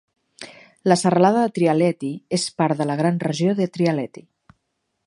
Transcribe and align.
La 0.91 0.95
serralada 1.01 1.43
de 1.45 1.51
Trialeti 1.59 2.09
és 2.39 2.49
part 2.63 2.81
de 2.83 2.89
la 2.93 2.97
gran 3.03 3.21
regió 3.27 3.57
de 3.63 3.71
Trialeti. 3.79 4.27